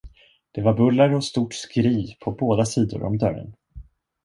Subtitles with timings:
[0.51, 3.55] Det var buller och stort skri på båda sidor om dörren.